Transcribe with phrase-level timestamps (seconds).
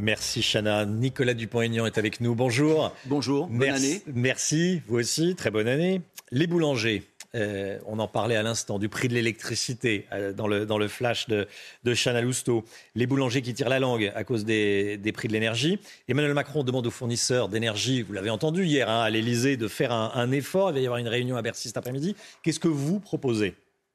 [0.00, 0.84] Merci Chana.
[0.86, 2.34] Nicolas Dupont-Aignan est avec nous.
[2.34, 2.92] Bonjour.
[3.06, 4.02] Bonjour, bonne année.
[4.12, 6.00] Merci, vous aussi, très bonne année.
[6.32, 7.04] Les boulangers,
[7.36, 10.88] euh, on en parlait à l'instant, du prix de l'électricité euh, dans, le, dans le
[10.88, 11.46] flash de,
[11.84, 12.64] de Chana Lousteau.
[12.96, 15.78] Les boulangers qui tirent la langue à cause des, prix de l'énergie.
[16.08, 19.92] Emmanuel Macron demande aux fournisseurs d'énergie, vous l'avez entendu hier hein, à l'Elysée, de faire
[19.92, 20.70] un, un, effort.
[20.70, 22.16] Il va y avoir une réunion à Bercy cet après-midi.
[22.42, 23.54] Qu'est-ce que vous proposez?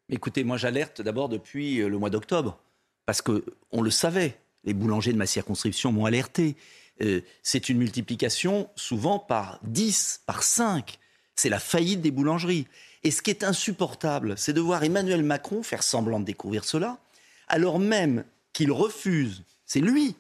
[0.10, 2.58] Écoutez, moi j'alerte d'abord depuis le mois d'octobre,
[3.06, 6.56] parce qu'on le savait les boulangers de ma circonscription m'ont alerté.
[7.02, 11.00] Euh, c'est une multiplication souvent par 10, par 5.
[11.36, 12.68] C'est la faillite des boulangeries.
[13.04, 17.00] Et ce qui est insupportable, c'est de voir Emmanuel Macron faire semblant de découvrir cela,
[17.48, 20.16] alors même qu'il refuse, c'est lui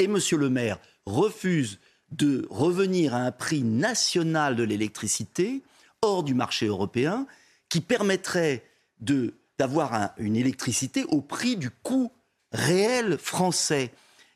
[0.00, 1.78] et Monsieur le maire refusent
[2.10, 5.62] de revenir à un prix national de l'électricité
[6.02, 7.26] hors du marché européen
[7.68, 8.64] qui permettrait
[9.00, 12.12] d'avoir une électricité au prix du coût
[12.54, 13.90] réel français.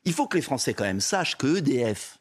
[0.05, 2.19] Il faut que les Français quand même sachent que EDF,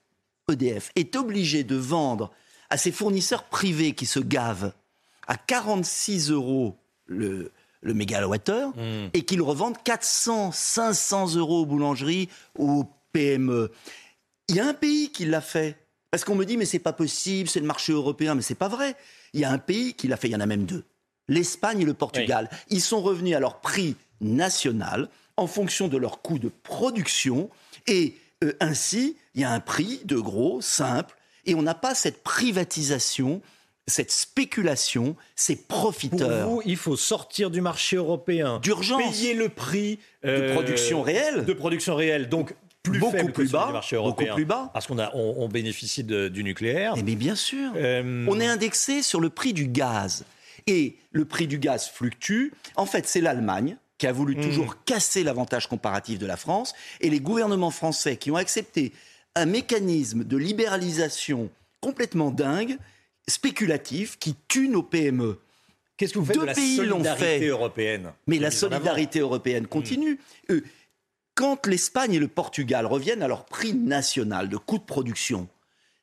[0.50, 2.32] EDF est obligé de vendre
[2.70, 4.72] à ses fournisseurs privés qui se gavent
[5.28, 9.10] à 46 euros le, le mégawattheure hmm.
[9.14, 13.72] et qu'ils revendent 400, 500 euros aux boulangeries, aux PME.
[14.50, 15.78] Il y a un pays qui l'a fait.
[16.12, 18.70] Parce qu'on me dit, mais c'est pas possible, c'est le marché européen, mais c'est pas
[18.70, 18.96] vrai.
[19.34, 20.86] Il y a un pays qui l'a fait, il y en a même deux.
[21.28, 22.50] L'Espagne et le Portugal.
[22.70, 27.50] Ils sont revenus à leur prix national en fonction de leur coût de production.
[27.88, 31.96] Et euh, ainsi, il y a un prix de gros, simple, et on n'a pas
[31.96, 33.42] cette privatisation
[33.88, 36.44] cette spéculation, ces profiteurs.
[36.44, 38.60] Pour vous, il faut sortir du marché européen.
[38.60, 39.02] D'urgence.
[39.02, 41.46] Payer le prix de euh, production réelle.
[41.46, 42.28] De production réelle.
[42.28, 44.70] Donc, plus beaucoup plus bas, beaucoup plus bas.
[44.74, 46.96] Parce qu'on on, bénéficie du nucléaire.
[46.98, 47.72] Mais, bien sûr.
[47.76, 50.26] Euh, on est indexé sur le prix du gaz.
[50.68, 52.52] Et le prix du gaz fluctue.
[52.76, 54.42] En fait, c'est l'Allemagne qui a voulu mmh.
[54.42, 58.94] toujours casser l'avantage comparatif de la France, et les gouvernements français qui ont accepté
[59.36, 61.50] un mécanisme de libéralisation
[61.82, 62.78] complètement dingue,
[63.28, 65.40] spéculatif, qui tue nos PME.
[65.96, 69.68] Qu'est-ce que vous faites de la solidarité européenne Mais la solidarité européenne mmh.
[69.68, 70.20] continue.
[70.52, 70.64] Euh,
[71.34, 75.48] quand l'Espagne et le Portugal reviennent à leur prix national de coût de production,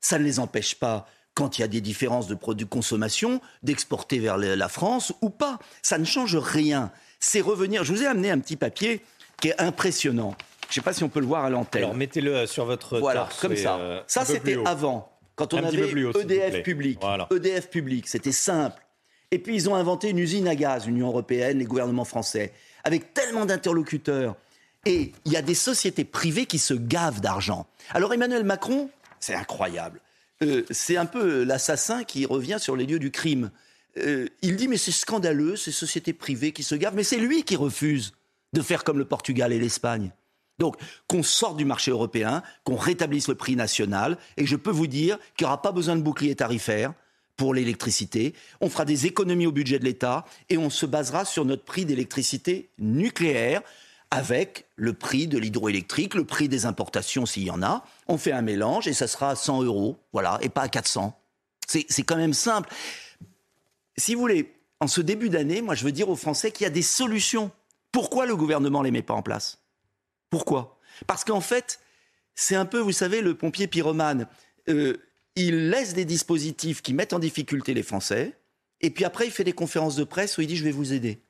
[0.01, 3.41] ça ne les empêche pas quand il y a des différences de produits de consommation,
[3.63, 5.59] d'exporter vers la France ou pas.
[5.83, 6.93] Ça ne change rien
[7.25, 7.85] c'est revenir.
[7.85, 9.01] Je vous ai amené un petit papier
[9.41, 10.37] qui est impressionnant.
[10.69, 11.85] Je ne sais pas si on peut le voir à l'antenne.
[11.85, 13.77] Alors mettez-le euh, sur votre voilà, comme ça.
[13.77, 17.01] Euh, ça c'était avant, quand on avait EDF public.
[17.31, 18.81] EDF public, c'était simple.
[19.31, 22.53] Et puis ils ont inventé une usine à gaz, l'Union européenne, les gouvernements français,
[22.85, 24.37] avec tellement d'interlocuteurs.
[24.87, 27.67] Et il y a des sociétés privées qui se gavent d'argent.
[27.91, 30.01] Alors Emmanuel Macron, c'est incroyable.
[30.43, 33.51] Euh, c'est un peu l'assassin qui revient sur les lieux du crime.
[33.99, 37.45] Euh, il dit mais c'est scandaleux, ces sociétés privées qui se gavent, mais c'est lui
[37.45, 38.13] qui refuse
[38.53, 40.13] de faire comme le Portugal et l'Espagne.
[40.59, 40.77] Donc,
[41.09, 45.19] qu'on sorte du marché européen, qu'on rétablisse le prix national, et je peux vous dire
[45.37, 46.95] qu'il n'y aura pas besoin de bouclier tarifaire
[47.37, 48.35] pour l'électricité.
[48.61, 51.85] On fera des économies au budget de l'État et on se basera sur notre prix
[51.85, 53.63] d'électricité nucléaire
[54.13, 57.85] avec le prix de l'hydroélectrique, le prix des importations s'il y en a.
[58.07, 61.19] On fait un mélange et ça sera à 100 euros, voilà, et pas à 400.
[61.67, 62.69] C'est quand même simple
[63.97, 66.67] si vous voulez, en ce début d'année, moi je veux dire aux Français qu'il y
[66.67, 67.51] a des solutions.
[67.93, 69.63] Pourquoi le gouvernement ne les met pas en place?
[70.31, 70.79] Pourquoi?
[71.07, 71.81] Parce qu'en fait,
[72.35, 74.27] c'est un peu, vous savez, le pompier pyromane.
[74.69, 74.97] Euh,
[75.37, 78.37] il laisse des dispositifs qui mettent en difficulté les Français,
[78.81, 80.93] et puis après il fait des conférences de presse où il dit je vais vous
[80.93, 81.21] aider.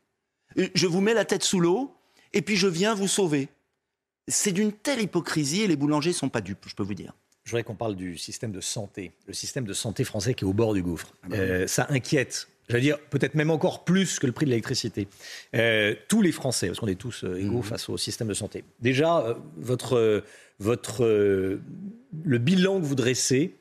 [0.59, 1.95] Euh, je vous mets la tête sous l'eau,
[2.33, 3.49] et puis je viens vous sauver.
[4.29, 7.15] C'est d'une telle hypocrisie, et les boulangers ne sont pas dupes, je peux vous dire.
[7.45, 10.49] Je voudrais qu'on parle du système de santé, le système de santé français qui est
[10.49, 11.15] au bord du gouffre.
[11.23, 14.51] Ah bah euh, ça inquiète j'allais dire peut-être même encore plus que le prix de
[14.51, 15.09] l'électricité.
[15.55, 17.65] Euh, tous les Français, parce qu'on est tous euh, égaux mmh.
[17.65, 18.65] face au système de santé.
[18.81, 20.25] Déjà, euh, votre,
[20.59, 23.57] votre, le bilan que vous dressez,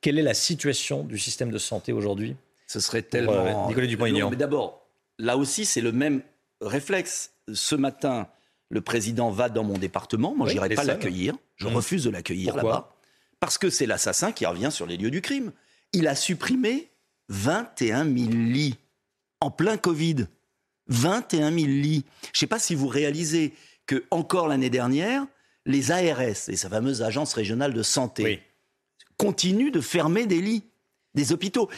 [0.00, 3.68] quelle est la situation du système de santé aujourd'hui Ce serait tellement.
[3.68, 4.30] Nicolas Dupont-Aignan.
[4.30, 4.86] Mais d'abord,
[5.18, 6.22] là aussi, c'est le même
[6.60, 7.32] réflexe.
[7.52, 8.28] Ce matin,
[8.68, 10.34] le président va dans mon département.
[10.34, 11.34] Moi, je n'irai pas l'accueillir.
[11.56, 11.74] Je mmh.
[11.74, 12.94] refuse de l'accueillir là-bas.
[13.40, 15.52] Parce que c'est l'assassin qui revient sur les lieux du crime.
[15.92, 16.90] Il a supprimé
[17.28, 18.76] 21 000 lits
[19.40, 20.26] en plein Covid.
[20.88, 22.04] 21 000 lits.
[22.22, 23.54] Je ne sais pas si vous réalisez
[23.86, 25.26] que encore l'année dernière,
[25.66, 28.42] les ARS, les fameuses agences régionales de santé,
[29.18, 30.64] continuent de fermer des lits,
[31.14, 31.68] des hôpitaux.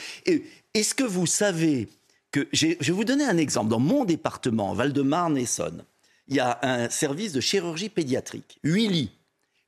[0.75, 1.88] Est-ce que vous savez
[2.31, 3.69] que je vais vous donner un exemple.
[3.69, 5.85] Dans mon département, Val-de-Marne-Essonne,
[6.29, 9.11] il y a un service de chirurgie pédiatrique, 8 lits,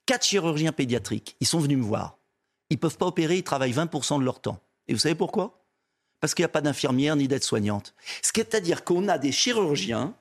[0.06, 1.36] 4 chirurgiens pédiatriques.
[1.40, 2.18] Ils sont venus me voir.
[2.70, 4.60] Ils ne peuvent pas opérer, ils travaillent 20% de leur temps.
[4.88, 5.61] Et vous savez pourquoi?
[6.22, 7.94] Parce qu'il n'y a pas d'infirmière ni d'aide-soignante.
[8.22, 10.14] C'est-à-dire qu'on a des chirurgiens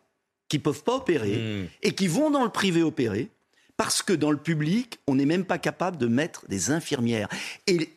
[0.49, 1.67] qui ne peuvent pas opérer hmm.
[1.83, 3.29] et qui vont dans le privé opérer
[3.77, 7.29] Parce que dans le public, on n'est même pas capable de mettre des infirmières.
[7.67, 7.87] Et,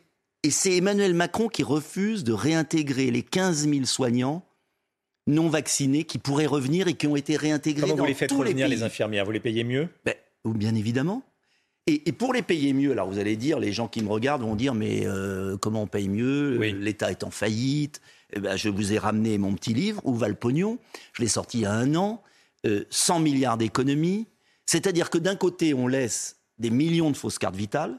[0.43, 4.45] et c'est Emmanuel Macron qui refuse de réintégrer les 15 000 soignants
[5.27, 8.33] non vaccinés qui pourraient revenir et qui ont été réintégrés Comment dans vous les faites
[8.33, 9.25] revenir, les, infirmières?
[9.25, 9.89] Vous les payez mieux?
[10.05, 10.15] Ben,
[10.45, 11.23] Bien évidemment.
[11.87, 14.57] Et, pour les payer mieux, alors vous allez dire, les gens qui me regardent vont
[14.57, 16.57] dire, mais euh, comment on paye mieux?
[16.57, 18.01] L'État est en faillite.
[18.33, 20.79] Eh ben, je vous ai ramené mon petit livre, Où va le pognon?
[21.13, 22.23] Je l'ai sorti il y a un an.
[22.91, 24.27] 100 euh, milliards d'économies.
[24.65, 27.99] C'est-à-dire que d'un côté, on laisse des millions de fausses cartes vitales,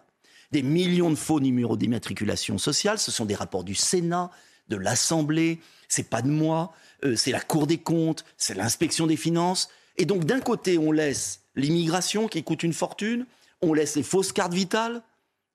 [0.52, 2.98] des millions de faux numéros d'immatriculation sociale.
[2.98, 4.32] Ce sont des rapports du Sénat,
[4.68, 5.60] de l'Assemblée.
[5.90, 6.74] C'est pas de moi.
[7.04, 9.70] Euh, c'est la Cour des comptes, c'est l'inspection des finances.
[9.98, 13.26] Et donc d'un côté, on laisse l'immigration qui coûte une fortune,
[13.66, 15.02] on laisse les fausses cartes vitales,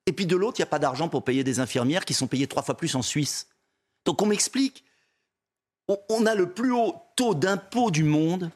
[0.05, 2.27] et puis de l'autre, il n'y a pas d'argent pour payer des infirmières qui sont
[2.27, 3.47] payées trois fois plus en Suisse.
[4.05, 4.83] Donc on m'explique,
[6.09, 8.49] on, a le plus haut taux d'impôt du monde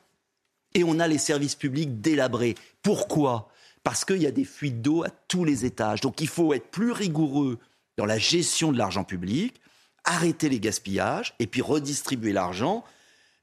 [0.73, 2.55] et on a les services publics délabrés.
[2.81, 3.49] Pourquoi?
[3.83, 6.01] Parce qu'il y a des fuites d'eau à tous les étages.
[6.01, 7.59] Donc il faut être plus rigoureux
[7.97, 9.61] dans la gestion de l'argent public
[10.05, 12.83] arrêter les gaspillages et puis redistribuer l'argent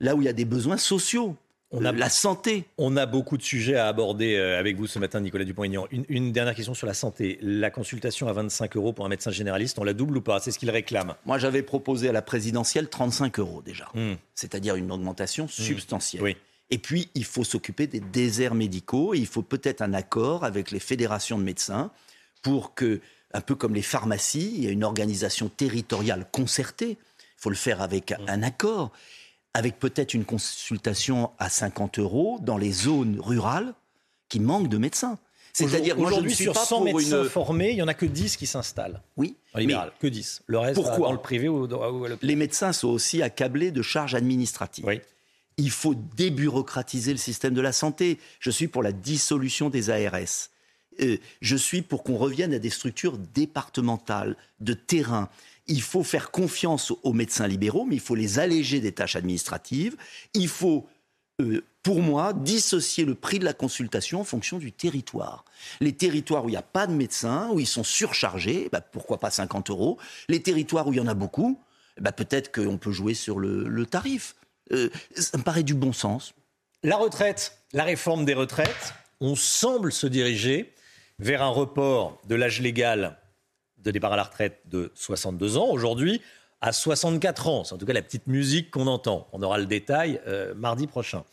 [0.01, 1.37] là où il y a des besoins sociaux.
[1.73, 2.65] On a, la santé.
[2.77, 5.87] On a beaucoup de sujets à aborder euh, avec vous ce matin, Nicolas Dupont-Aignan.
[5.91, 7.39] Une, dernière question sur la santé.
[7.41, 10.39] La consultation à 25 euros pour un médecin généraliste, on la double ou pas?
[10.41, 11.15] C'est ce qu'il réclame.
[11.25, 13.89] Moi, j'avais proposé à la présidentielle 35 euros déjà.
[13.95, 14.15] Hmm.
[14.35, 15.49] C'est-à-dire une augmentation hmm.
[15.49, 16.23] substantielle.
[16.23, 16.37] Oui.
[16.71, 19.15] Et puis, il faut s'occuper des déserts médicaux.
[19.15, 21.91] Et il faut peut-être un accord avec les fédérations de médecins
[22.43, 23.01] pour que
[23.35, 26.99] un peu comme les pharmacies, il y a une organisation territoriale concertée.
[27.19, 28.25] Il faut le faire avec mmh.
[28.29, 28.93] un accord,
[29.55, 33.75] avec peut-être une consultation à 50 euros dans les zones rurales
[34.29, 35.19] qui manquent de médecins.
[35.53, 39.03] C'est-à-dire, aujourd'hui, sur 100 médecins formés, il n'y en a que 10 qui s'installent.
[39.19, 39.37] Oui.
[39.53, 40.43] En libéral, que 10.
[40.47, 44.15] Le reste, pourquoi dans le privé ou, ou Les médecins sont aussi accablés de charges
[44.15, 44.87] administratives.
[44.87, 45.01] Oui.
[45.59, 48.19] Il faut débureaucratiser le système de la santé.
[48.41, 50.49] Je suis pour la dissolution des ARS.
[51.01, 55.29] Euh, je suis pour qu'on revienne à des structures départementales, de terrain.
[55.67, 59.97] Il faut faire confiance aux médecins libéraux, mais il faut les alléger des tâches administratives.
[60.35, 60.89] Il faut,
[61.41, 65.45] euh, pour moi, dissocier le prix de la consultation en fonction du territoire.
[65.81, 69.19] Les territoires où il n'y a pas de médecins, où ils sont surchargés, bah, pourquoi
[69.19, 69.99] pas 50 euros
[70.29, 71.61] Les territoires où il y en a beaucoup,
[72.01, 74.35] bah, peut-être qu'on peut jouer sur le, tarif.
[74.73, 76.35] Euh, ça me paraît du bon sens.
[76.83, 80.73] La retraite, la réforme des retraites, on semble se diriger
[81.21, 83.19] vers un report de l'âge légal
[83.83, 86.21] de départ à la retraite de 62 ans aujourd'hui
[86.61, 87.65] à 64 ans.
[87.65, 89.29] C'est en tout cas la petite musique qu'on entend.
[89.33, 91.25] On aura le détail euh, mardi prochain.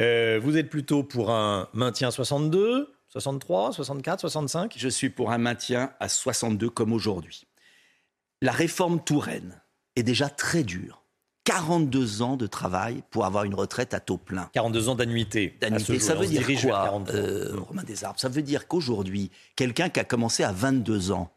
[0.00, 5.30] Euh, vous êtes plutôt pour un maintien à 62, 63, 64, 65 Je suis pour
[5.30, 7.46] un maintien à 62 comme aujourd'hui.
[8.40, 9.60] La réforme Touraine
[9.96, 11.02] est déjà très dure.
[11.44, 14.50] 42 ans de travail pour avoir une retraite à taux plein.
[14.52, 15.56] 42 ans d'annuité.
[15.62, 20.04] D'annuité, ça veut dire quoi, euh, Romain Desarbes Ça veut dire qu'aujourd'hui, quelqu'un qui a
[20.04, 21.30] commencé à 22 ans,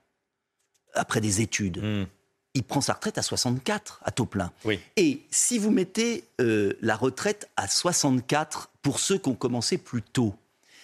[0.93, 2.05] après des études, hmm.
[2.53, 4.51] il prend sa retraite à 64, à taux plein.
[4.65, 4.79] Oui.
[4.97, 10.01] Et si vous mettez euh, la retraite à 64 pour ceux qui ont commencé plus
[10.01, 10.35] tôt,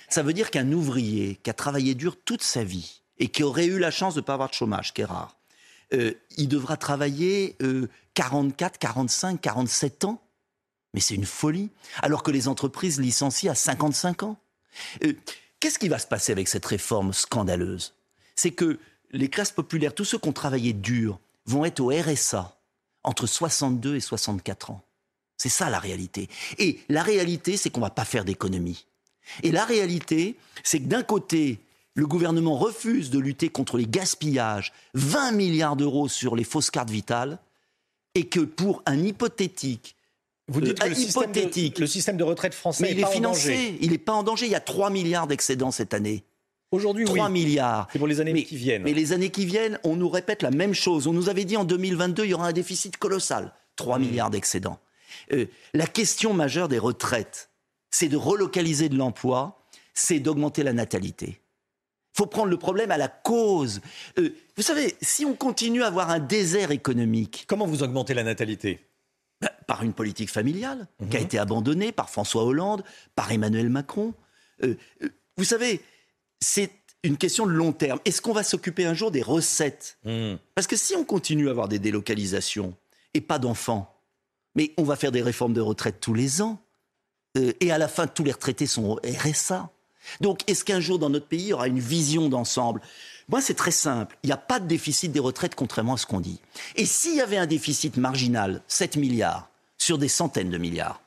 [0.09, 3.65] ça veut dire qu'un ouvrier qui a travaillé dur toute sa vie et qui aurait
[3.65, 5.35] eu la chance de ne pas avoir de chômage, qui est rare,
[5.93, 7.57] euh, il devra travailler
[8.13, 10.21] 44, 45, 47 ans.
[10.93, 11.69] Mais c'est une folie.
[12.01, 14.37] Alors que les entreprises licencient à 55 ans.
[15.03, 15.13] Euh,
[15.59, 17.93] qu'est-ce qui va se passer avec cette réforme scandaleuse?
[18.35, 18.79] C'est que
[19.11, 22.57] les classes populaires, tous ceux qui ont travaillé dur, vont être au RSA
[23.03, 24.83] entre 62 et 64 ans.
[25.37, 26.29] C'est ça la réalité.
[26.57, 28.85] Et la réalité, c'est qu'on ne va pas faire d'économie.
[29.43, 31.59] Et la réalité, c'est que d'un côté,
[31.93, 36.89] le gouvernement refuse de lutter contre les gaspillages, 20 milliards d'euros sur les fausses cartes
[36.89, 37.39] vitales,
[38.15, 39.95] et que pour un hypothétique
[40.49, 43.11] vous dites que le, hypothétique, système de, le système de retraite français mais il est
[43.11, 43.49] financé.
[43.49, 43.77] danger.
[43.81, 44.45] Il n'est pas en danger.
[44.45, 46.23] Il y a 3 milliards d'excédents cette année.
[46.71, 47.87] Aujourd'hui, 3 milliards.
[47.91, 48.83] C'est pour les années qui viennent.
[48.83, 51.07] Mais les années qui viennent, on nous répète la même chose.
[51.07, 53.53] On nous avait dit en 2022, il y aura un déficit colossal.
[53.77, 54.01] 3 hmm.
[54.01, 54.79] milliards d'excédents.
[55.31, 57.49] Euh, la question majeure des retraites,
[57.89, 61.39] c'est de relocaliser de l'emploi, c'est d'augmenter la natalité.
[62.15, 63.79] Il faut prendre le problème à la cause.
[64.17, 67.45] Euh, vous savez, si on continue à avoir un désert économique.
[67.47, 68.79] Comment vous augmentez la natalité?
[69.39, 71.25] Bah, Par une politique familiale qui a mhm.
[71.25, 72.83] été abandonnée par François Hollande,
[73.15, 74.13] par Emmanuel Macron.
[74.63, 74.75] Euh,
[75.37, 75.81] vous savez,
[76.39, 76.71] c'est
[77.03, 77.99] une question de long terme.
[78.05, 79.97] Est-ce qu'on va s'occuper un jour des recettes?
[80.03, 80.37] Mhm.
[80.55, 82.75] Parce que si on continue à avoir des délocalisations
[83.13, 83.93] et pas d'enfants,
[84.55, 86.61] mais on va faire des réformes de retraite tous les ans.
[87.59, 89.69] et à la fin, tous les retraités sont RSA.
[90.21, 92.81] Donc, est-ce qu'un jour dans notre pays, il y aura une vision d'ensemble?
[93.29, 94.17] Moi, c'est très simple.
[94.23, 96.39] Il n'y a pas de déficit des retraites, contrairement à ce qu'on dit.
[96.75, 101.01] Et s'il y avait un déficit marginal, 7 milliards, sur des centaines de milliards,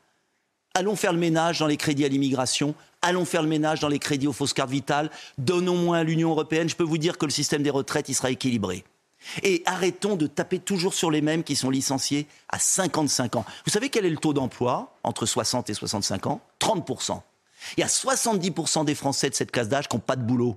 [0.74, 3.98] allons faire le ménage dans les crédits à l'immigration, Allons faire le ménage dans les
[3.98, 5.10] crédits aux fausses cartes vitales.
[5.38, 6.68] Donnons moins à l'Union européenne.
[6.68, 8.84] Je peux vous dire que le système des retraites, il sera équilibré.
[9.42, 13.44] Et arrêtons de taper toujours sur les mêmes qui sont licenciés à 55 ans.
[13.64, 16.40] Vous savez quel est le taux d'emploi entre 60 et 65 ans?
[16.60, 17.20] 30%.
[17.76, 20.56] Il y a 70% des Français de cette classe d'âge qui n'ont pas de boulot.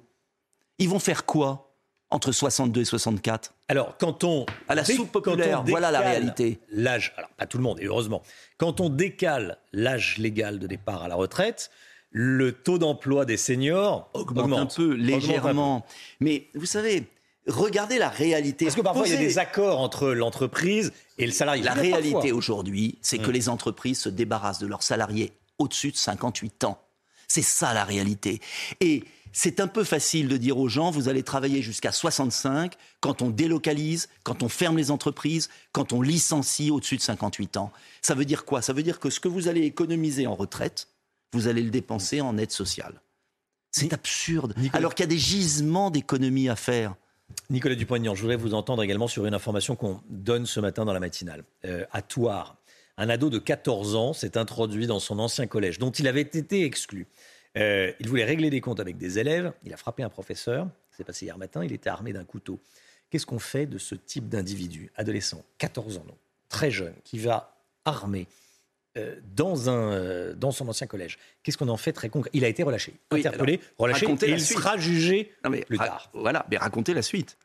[0.79, 1.69] Ils vont faire quoi
[2.09, 4.45] entre 62 et 64 Alors, quand on.
[4.67, 6.59] À la soupe populaire, voilà la réalité.
[6.69, 8.21] L'âge, alors pas tout le monde, et heureusement.
[8.57, 11.71] Quand on décale l'âge légal de départ à la retraite,
[12.13, 15.83] le taux d'emploi des seniors augmente, un peu, légèrement.
[16.19, 17.07] Mais vous savez,
[17.47, 18.65] regardez la réalité.
[18.65, 21.63] Parce que parfois, il y a des accords entre l'entreprise et le salarié.
[21.63, 23.33] La réalité aujourd'hui, c'est que mm.
[23.33, 26.79] les entreprises se débarrassent de leurs salariés au-dessus de 58 ans.
[27.27, 28.39] C'est ça la réalité.
[28.79, 33.23] Et c'est un peu facile de dire aux gens, vous allez travailler jusqu'à 65 quand
[33.23, 37.71] on délocalise, quand on ferme les entreprises, quand on licencie au-dessus de 58 ans.
[38.03, 38.61] Ça veut dire quoi?
[38.61, 40.87] Ça veut dire que ce que vous allez économiser en retraite,
[41.33, 43.01] vous allez le dépenser en aide sociale.
[43.71, 44.53] C'est absurde.
[44.73, 46.95] Alors qu'il y a des gisements d'économies à faire.
[47.49, 50.93] Nicolas Dupont-Aignan, je voudrais vous entendre également sur une information qu'on donne ce matin dans
[50.93, 51.43] la matinale.
[51.65, 52.57] Euh, à Toire,
[52.97, 56.63] un ado de 14 ans s'est introduit dans son ancien collège, dont il avait été
[56.63, 57.07] exclu.
[57.57, 59.51] Euh, il voulait régler des comptes avec des élèves.
[59.63, 60.67] Il a frappé un professeur.
[60.95, 61.63] C'est passé hier matin.
[61.63, 62.59] Il était armé d'un couteau.
[63.09, 66.05] Qu'est-ce qu'on fait de ce type d'individu, adolescent, 14 ans,
[66.49, 68.27] très jeune, qui va armé
[68.95, 71.17] euh, dans, un, euh, dans son ancien collège.
[71.41, 74.77] Qu'est-ce qu'on en fait très concret Il a été relâché, interpellé, relâché, et il sera
[74.77, 75.31] jugé
[75.65, 76.11] plus tard.
[76.13, 77.39] Voilà, mais racontez la suite.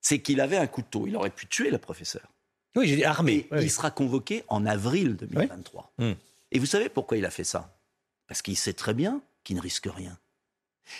[0.00, 2.32] C'est qu'il avait un couteau, il aurait pu tuer le professeur.
[2.74, 3.46] Oui, j'ai dit armé.
[3.52, 5.92] Il sera convoqué en avril 2023.
[5.98, 6.14] Hmm.
[6.50, 7.78] Et vous savez pourquoi il a fait ça?
[8.26, 10.18] Parce qu'il sait très bien qui ne risque rien.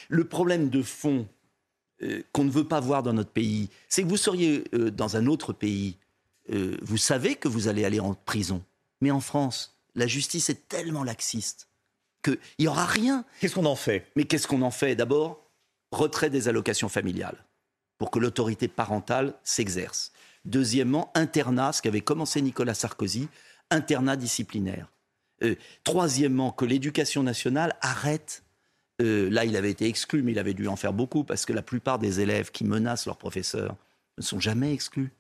[0.09, 1.27] Le problème de fond
[2.03, 5.27] euh, qu'on ne veut pas voir dans notre pays, c'est que vous seriez dans un
[5.27, 5.99] autre pays,
[6.49, 8.63] vous savez que vous allez aller en prison.
[9.01, 11.69] Mais en France, la justice est tellement laxiste
[12.23, 13.25] qu'il n'y aura rien.
[13.41, 14.07] Qu'est-ce qu'on en fait?
[14.17, 14.95] Mais qu'est-ce qu'on en fait?
[14.95, 15.51] D'abord,
[15.91, 17.45] retrait des allocations familiales
[17.99, 20.13] pour que l'autorité parentale s'exerce.
[20.45, 23.29] Deuxièmement, internat, ce qu'avait commencé Nicolas Sarkozy,
[23.71, 24.91] internat disciplinaire.
[25.43, 25.55] Euh,
[25.85, 28.43] troisièmement, que l'éducation nationale arrête.
[29.01, 31.53] Euh, là, il avait été exclu, mais il avait dû en faire beaucoup parce que
[31.53, 33.77] la plupart des élèves qui menacent leurs professeurs
[34.19, 35.13] ne sont jamais exclus.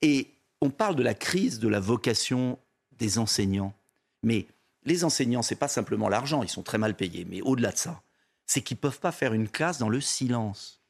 [0.00, 2.58] Et on parle de la crise de la vocation
[2.98, 3.74] des enseignants.
[4.22, 4.46] Mais
[4.84, 7.26] les enseignants, c'est pas simplement l'argent, ils sont très mal payés.
[7.28, 8.02] Mais au-delà de ça,
[8.46, 10.82] c'est qu'ils peuvent pas faire une classe dans le silence.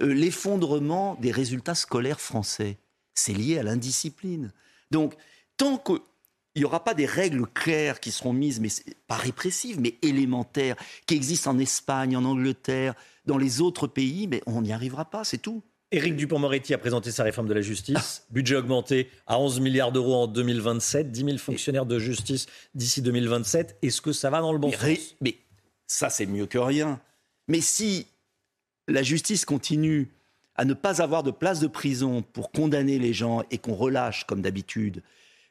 [0.00, 2.78] Euh, l'effondrement des résultats scolaires français,
[3.14, 4.52] c'est lié à l'indiscipline.
[4.90, 5.14] Donc,
[5.56, 6.00] tant que
[6.54, 8.70] il n'y aura pas des règles claires qui seront mises, mais
[9.06, 12.94] pas répressives, mais élémentaires, qui existent en Espagne, en Angleterre,
[13.26, 15.62] dans les autres pays, mais on n'y arrivera pas, c'est tout.
[15.96, 18.22] Éric Dupont-Moretti a présenté sa réforme de la justice.
[18.22, 18.26] Ah.
[18.30, 23.78] Budget augmenté à 11 milliards d'euros en 2027, 10 000 fonctionnaires de justice d'ici 2027.
[23.82, 25.16] Est-ce que ça va dans le bon sens?
[25.22, 25.38] Mais
[25.86, 27.00] ça, c'est mieux que rien.
[27.48, 28.06] Mais si
[28.88, 30.10] la justice continue
[30.54, 34.24] à ne pas avoir de place de prison pour condamner les gens et qu'on relâche
[34.24, 35.02] comme d'habitude,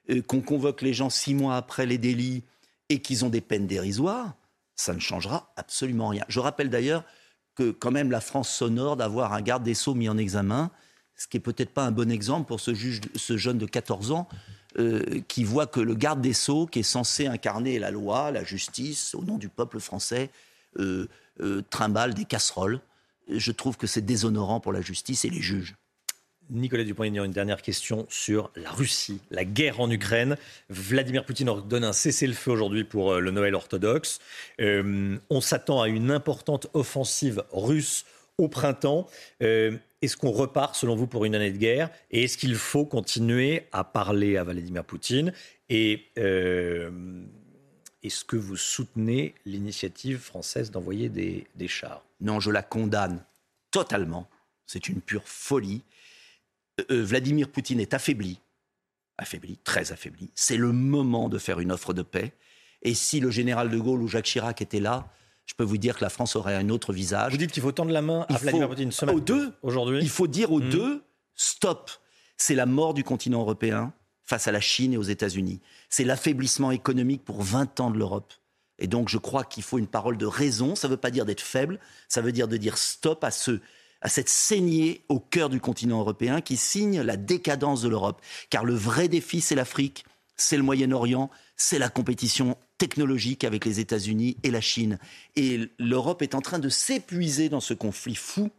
[0.10, 2.44] euh, qu'on convoque les gens six mois après les délits
[2.90, 4.36] et qu'ils ont des peines dérisoires,
[4.76, 6.24] ça ne changera absolument rien.
[6.28, 7.04] Je rappelle d'ailleurs
[7.56, 10.72] que quand même la France s'honore d'avoir un garde des Sceaux mis en examen,
[11.16, 14.12] ce qui est peut-être pas un bon exemple pour ce, juge, ce jeune de 14
[14.12, 14.28] ans
[14.78, 18.44] euh, qui voit que le garde des Sceaux, qui est censé incarner la loi, la
[18.44, 20.30] justice, au nom du peuple français,
[20.80, 21.08] euh,
[21.70, 22.82] trimballe des casseroles.
[23.30, 25.76] Je trouve que c'est déshonorant pour la justice et les juges.
[26.50, 30.38] Nicolas Dupont-Aignan, une dernière question sur la Russie, la guerre en Ukraine.
[30.70, 34.20] Vladimir Poutine ordonne un cessez-le-feu aujourd'hui pour euh, le Noël orthodoxe.
[34.62, 38.06] Euh, on s'attend à une importante offensive russe
[38.38, 39.08] au printemps.
[39.42, 41.90] Euh, est-ce qu'on repart, selon vous, pour une année de guerre?
[42.12, 45.34] Et est-ce qu'il faut continuer à parler à Vladimir Poutine?
[45.70, 46.12] Et
[48.04, 52.06] est-ce que vous soutenez l'initiative française d'envoyer des chars?
[52.22, 53.24] Non, je la condamne
[53.72, 54.30] totalement.
[54.68, 55.82] C'est une pure folie.
[56.92, 58.42] Euh, Vladimir Poutine est affaibli,
[59.18, 60.32] affaibli, très affaibli.
[60.36, 62.34] C'est le moment de faire une offre de paix.
[62.82, 65.10] Et si le général de Gaulle ou Jacques Chirac étaient là,
[65.46, 67.32] je peux vous dire que la France aurait un autre visage.
[67.32, 70.00] Vous dites qu'il faut tendre la main à Vladimir Poutine ce matin, deux, aujourd'hui.
[70.02, 70.70] Il faut dire aux hmm.
[70.70, 71.04] deux,
[71.36, 71.92] stop.
[72.38, 75.62] C'est la mort du continent européen face à la Chine et aux États-Unis.
[75.90, 78.34] C'est l'affaiblissement économique pour 20 ans de l'Europe.
[78.80, 80.76] Et donc je crois qu'il faut une parole de raison.
[80.76, 81.80] Ça ne veut pas dire d'être faible,
[82.10, 83.62] ça veut dire de dire stop à ce
[84.06, 88.22] à cette saignée au cœur du continent européen qui signe la décadence de l'Europe.
[88.52, 93.80] Car le vrai défi, c'est l'Afrique, c'est le Moyen-Orient, c'est la compétition technologique avec les
[93.80, 95.00] États-Unis et la Chine.
[95.36, 98.52] Et l'Europe est en train de s'épuiser dans ce conflit fou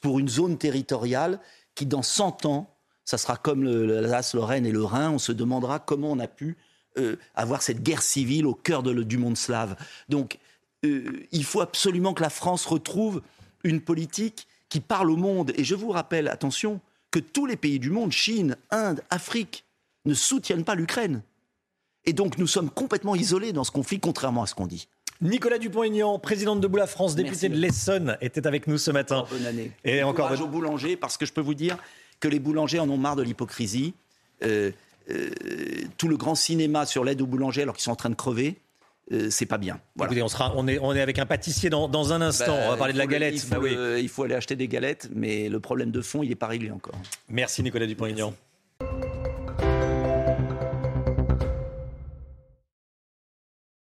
[0.00, 1.40] pour une zone territoriale
[1.74, 2.72] qui, dans 100 ans,
[3.04, 6.56] ça sera comme l'Alsace, Lorraine et le Rhin, on se demandera comment on a pu
[6.98, 9.74] euh, avoir cette guerre civile au cœur du monde slave.
[10.08, 10.38] Donc,
[10.84, 13.22] euh, il faut absolument que la France retrouve
[13.64, 15.52] une politique qui parle au monde.
[15.56, 19.64] Et je vous rappelle, attention, que tous les pays du monde, Chine, Inde, Afrique,
[20.04, 21.22] ne soutiennent pas l'Ukraine.
[22.04, 24.88] Et donc nous sommes complètement isolés dans ce conflit, contrairement à ce qu'on dit.
[25.20, 29.24] Nicolas Dupont-Aignan, président de Debout la France, député de l'Essonne, était avec nous ce matin.
[29.30, 29.72] bonne année.
[29.84, 30.40] Et encore bonne...
[30.42, 31.76] aux boulangers, parce que je peux vous dire
[32.20, 33.94] que les boulangers en ont marre de l'hypocrisie.
[34.44, 34.70] Euh,
[35.10, 35.30] euh,
[35.96, 38.58] tout le grand cinéma sur l'aide aux boulangers alors qu'ils sont en train de crever.
[39.10, 39.80] Euh, c'est pas bien.
[40.02, 42.56] Écoutez, on, sera, on, est, on est avec un pâtissier dans, dans un instant.
[42.56, 43.34] Bah, on va parler de la galette.
[43.34, 46.28] Il faut, bah il faut, aller acheter des galettes, mais le problème de fond, il
[46.28, 46.94] n'est pas réglé encore.
[47.28, 48.34] Merci Nicolas Dupont-Aignan.